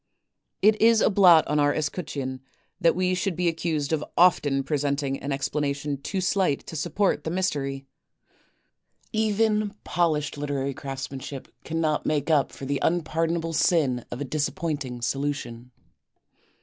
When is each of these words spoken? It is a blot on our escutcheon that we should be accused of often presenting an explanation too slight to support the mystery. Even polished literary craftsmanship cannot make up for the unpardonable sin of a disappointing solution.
It 0.63 0.81
is 0.81 0.99
a 0.99 1.11
blot 1.11 1.45
on 1.47 1.59
our 1.59 1.75
escutcheon 1.75 2.41
that 2.79 2.95
we 2.95 3.13
should 3.13 3.35
be 3.35 3.47
accused 3.47 3.93
of 3.93 4.03
often 4.17 4.63
presenting 4.63 5.19
an 5.19 5.31
explanation 5.31 6.01
too 6.01 6.21
slight 6.21 6.65
to 6.65 6.75
support 6.75 7.23
the 7.23 7.29
mystery. 7.29 7.85
Even 9.13 9.75
polished 9.83 10.39
literary 10.39 10.73
craftsmanship 10.73 11.49
cannot 11.63 12.07
make 12.07 12.31
up 12.31 12.51
for 12.51 12.65
the 12.65 12.79
unpardonable 12.81 13.53
sin 13.53 14.03
of 14.09 14.19
a 14.19 14.25
disappointing 14.25 15.03
solution. 15.03 15.69